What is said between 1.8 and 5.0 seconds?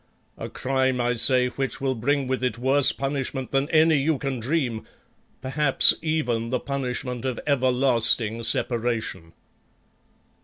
bring with it worse punishment than any you can dream;